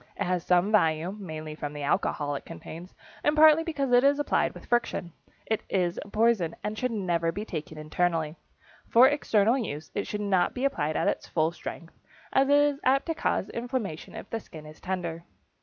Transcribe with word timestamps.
It 0.15 0.23
has 0.23 0.43
some 0.43 0.71
value, 0.71 1.15
mainly 1.19 1.53
from 1.53 1.73
the 1.73 1.83
alcohol 1.83 2.33
it 2.33 2.43
contains 2.43 2.95
and 3.23 3.35
partly 3.35 3.63
because 3.63 3.91
it 3.91 4.03
is 4.03 4.17
applied 4.17 4.55
with 4.55 4.65
friction. 4.65 5.13
It 5.45 5.61
is 5.69 5.99
a 6.03 6.09
poison, 6.09 6.55
and 6.63 6.75
never 7.05 7.27
should 7.27 7.35
be 7.35 7.45
taken 7.45 7.77
internally. 7.77 8.35
For 8.89 9.07
external 9.07 9.59
use 9.59 9.91
it 9.93 10.07
should 10.07 10.21
not 10.21 10.55
be 10.55 10.65
applied 10.65 10.97
at 10.97 11.23
full 11.31 11.51
strength, 11.51 11.93
as 12.33 12.49
it 12.49 12.57
is 12.57 12.79
apt 12.83 13.05
to 13.05 13.13
cause 13.13 13.49
inflammation 13.51 14.15
if 14.15 14.27
the 14.31 14.39
skin 14.39 14.65
is 14.65 14.81
tender. 14.81 15.23